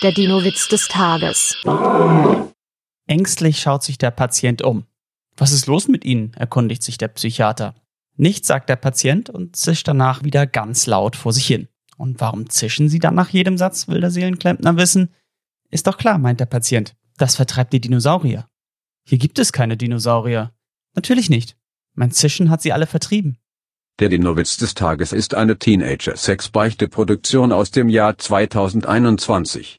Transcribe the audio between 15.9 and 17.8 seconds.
klar, meint der Patient. Das vertreibt die